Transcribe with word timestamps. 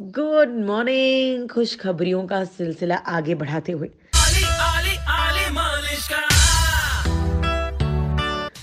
Good 0.00 0.54
morning 0.66 1.48
खुशखबरियों 1.48 2.24
का 2.26 2.42
सिलसिला 2.44 2.96
आगे 3.08 3.34
बढ़ाते 3.34 3.72
हुए 3.72 3.88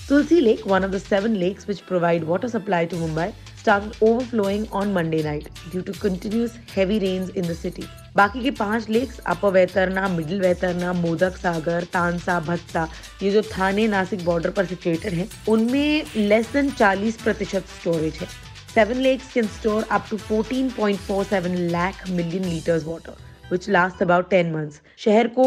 Tulsi 0.08 0.40
Lake, 0.42 0.66
one 0.66 0.84
of 0.84 0.92
the 0.92 1.00
seven 1.00 1.38
lakes 1.40 1.66
which 1.66 1.80
provide 1.86 2.24
water 2.24 2.48
supply 2.48 2.82
to 2.84 2.96
Mumbai, 2.96 3.26
started 3.56 3.96
overflowing 4.02 4.68
on 4.72 4.92
Monday 4.92 5.22
night 5.22 5.48
due 5.70 5.82
to 5.82 5.94
continuous 5.94 6.58
heavy 6.74 6.98
rains 6.98 7.30
in 7.30 7.50
the 7.52 7.58
city. 7.62 7.86
बाकी 8.16 8.42
के 8.42 8.50
पाँच 8.60 8.88
lakes 8.90 9.18
upper 9.28 9.52
Vaitarna 9.52 10.06
middle 10.08 10.40
Vaitarna 10.40 10.92
Modak 10.92 11.36
Sagar 11.38 11.84
Tansa 11.92 12.38
Bhatsa 12.46 12.88
ये 13.22 13.30
जो 13.30 13.42
Thane 13.50 13.88
Nashik 13.88 14.24
border 14.24 14.50
पर 14.50 14.66
situated 14.66 15.12
हैं 15.14 15.28
उनमें 15.48 16.16
less 16.16 16.52
than 16.52 16.70
40 16.80 17.22
प्रतिशत 17.22 17.76
storage 17.80 18.18
है 18.22 18.51
seven 18.74 18.96
lakes 18.96 19.32
can 19.32 19.46
store 19.48 19.86
up 19.90 20.06
to 20.10 20.18
14.47 20.18 21.56
lakh 21.70 22.08
million 22.10 22.44
litres 22.44 22.84
water 22.84 23.16
which 23.50 23.68
lasts 23.68 24.00
about 24.00 24.30
10 24.30 24.50
months. 24.52 24.76
शहर 24.98 25.26
को 25.38 25.44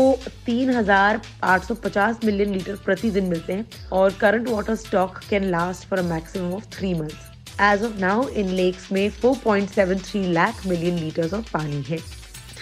3,850 0.50 2.26
मिलियन 2.26 2.52
लीटर 2.54 2.76
प्रतिदिन 2.86 3.24
मिलते 3.24 3.54
हैं 3.54 3.90
और 3.94 4.14
current 4.14 4.50
water 4.50 4.76
stock 4.76 5.18
can 5.30 5.44
last 5.52 5.88
for 5.88 6.00
a 6.00 6.04
maximum 6.04 6.54
of 6.54 6.66
three 6.72 6.94
months 6.94 7.62
as 7.62 7.84
of 7.84 7.98
now 8.00 8.28
in 8.30 8.50
lakes 8.50 8.92
में 8.92 9.10
4.73 9.22 10.16
lakh 10.34 10.66
million 10.68 11.00
litres 11.00 11.34
of 11.34 11.52
पानी 11.54 11.82
है। 11.82 12.00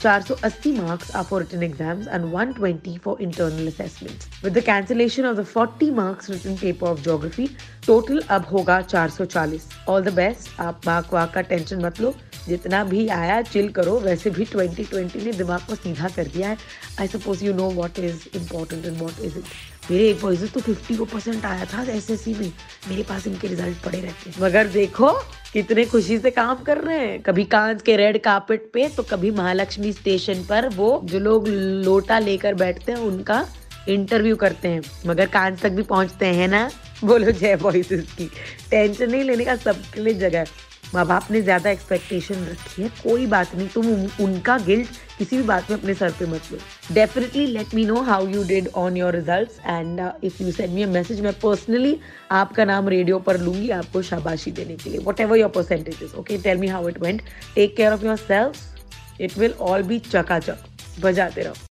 480 0.02 0.72
marks 0.72 1.14
are 1.14 1.22
for 1.22 1.38
written 1.38 1.62
exams 1.62 2.08
and 2.08 2.32
120 2.32 2.98
for 2.98 3.20
internal 3.20 3.68
assessments. 3.68 4.28
With 4.42 4.52
the 4.52 4.62
cancellation 4.62 5.24
of 5.24 5.36
the 5.36 5.44
40 5.44 5.92
marks 5.92 6.28
written 6.28 6.58
paper 6.58 6.86
of 6.86 7.04
geography, 7.04 7.46
total 7.82 8.20
अब 8.28 8.46
होगा 8.52 8.80
440. 8.84 9.60
All 9.86 10.02
the 10.02 10.14
best. 10.16 10.48
आप 10.60 10.80
mark 10.86 11.12
वाक 11.12 11.32
का 11.34 11.40
tension 11.42 11.84
मत 11.84 12.00
लो 12.00 12.14
जितना 12.48 12.84
भी 12.84 13.08
आया 13.08 13.40
चिल 13.42 13.68
करो। 13.68 13.98
वैसे 14.00 14.30
भी 14.30 14.44
2020 14.44 15.24
ने 15.24 15.32
दिमाग 15.32 15.60
को 15.60 15.74
सीधा 15.74 16.08
कर 16.08 16.26
दिया 16.26 16.48
है। 16.48 16.56
I 17.00 17.06
suppose 17.06 17.44
you 17.44 17.54
know 17.54 17.70
what 17.70 17.98
is 17.98 18.36
important 18.36 18.86
and 18.86 18.98
what 18.98 19.24
is 19.24 19.38
it 19.38 19.44
मेरे 19.90 20.08
एक 20.10 20.20
बॉयज़ 20.20 20.46
तो 20.46 20.60
50 20.60 20.96
को 20.96 21.04
परसेंट 21.04 21.44
आया 21.44 21.64
था 21.64 21.82
एसएससी 21.92 22.34
में। 22.34 22.52
मेरे 22.88 23.02
पास 23.02 23.26
इनके 23.26 23.48
रिज़ल्ट 23.48 23.78
पड़े 23.78 24.00
रहते 24.00 24.30
हैं। 24.30 24.36
मगर 24.40 24.66
देखो, 24.66 25.12
कितने 25.52 25.84
खुशी 25.84 26.18
से 26.18 26.30
काम 26.30 26.62
कर 26.62 26.78
रहे 26.78 26.98
हैं। 26.98 27.20
कभी 27.22 27.44
कांच 27.44 27.82
के 27.82 27.96
रेड 27.96 28.20
कार्पेट 28.22 28.70
पे 28.74 28.88
तो 28.88 29.02
कभी 29.02 29.30
महालक्ष्मी 29.30 29.92
स्टेशन 29.92 30.44
पर 30.44 30.68
वो 30.68 31.00
जो 31.04 31.18
लोग 31.18 31.48
लोटा 31.48 32.18
लेकर 32.18 32.54
बैठते 32.54 32.92
हैं, 32.92 32.98
उनका 32.98 33.46
इंटरव्यू 33.88 34.36
करते 34.36 34.68
हैं। 34.68 34.82
मगर 35.06 35.26
कांच 35.26 35.60
तक 35.60 35.70
भी 35.70 35.82
पहुँचते 35.82 36.26
हैं 36.26 36.48
ना? 36.48 36.70
बोलो 37.04 37.30
जय 37.30 37.54
वॉइस 37.54 37.88
की। 37.92 38.30
टेंशन 38.70 39.10
नहीं 39.10 39.24
लेने 39.24 39.44
का 39.44 39.56
सबके 39.56 40.00
लिए 40.00 40.14
जगह 40.14 40.38
है। 40.38 40.71
माँ 40.94 41.04
बाप 41.06 41.30
ने 41.30 41.40
ज़्यादा 41.42 41.70
एक्सपेक्टेशन 41.70 42.44
रखी 42.44 42.82
है, 42.82 42.88
कोई 43.02 43.26
बात 43.26 43.54
नहीं, 43.54 43.68
तुम 43.68 44.24
उनका 44.24 44.56
गिल्ट 44.60 44.88
किसी 45.18 45.36
भी 45.36 45.42
बात 45.42 45.70
में 45.70 45.76
अपने 45.78 45.94
सर 45.94 46.10
पे 46.18 46.26
मत 46.26 46.50
लो। 46.52 46.58
Definitely 46.94 47.46
let 47.46 47.74
me 47.74 47.84
know 47.84 48.00
how 48.02 48.26
you 48.28 48.42
did 48.44 48.68
on 48.76 48.96
your 48.96 49.14
results 49.14 49.58
and 49.66 50.00
if 50.24 50.42
you 50.42 50.52
send 50.52 50.74
me 50.74 50.82
a 50.82 50.86
message 50.88 51.20
मैं 51.20 51.32
पर्सनली 51.40 51.98
आपका 52.32 52.64
नाम 52.64 52.88
रेडियो 52.88 53.18
पर 53.20 53.40
लूँगी 53.40 53.70
आपको 53.72 54.02
शाबाशी 54.02 54.50
देने 54.52 54.76
के 54.76 54.90
लिए 54.90 55.00
whatever 55.20 55.38
your 55.38 55.50
percentages 55.50 56.14
okay 56.14 56.38
tell 56.38 56.58
me 56.58 56.68
how 56.68 56.88
it 56.88 57.02
went 57.02 57.22
take 57.54 57.76
care 57.76 57.92
of 57.92 58.04
yourself 58.18 59.20
it 59.20 59.38
will 59.38 59.54
all 59.60 59.82
be 59.82 59.98
चकाचक. 60.00 60.56
बजाते 61.00 61.42
रहो। 61.42 61.70